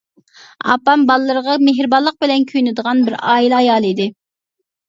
ئاپام 0.71 1.03
بالىلىرىغا 1.11 1.57
مېھرىبانلىق 1.67 2.17
بىلەن 2.25 2.47
كۆيۈنىدىغان 2.53 3.07
بىر 3.11 3.19
ئائىلە 3.21 3.59
ئايالى 3.63 3.93
ئىدى. 3.95 4.09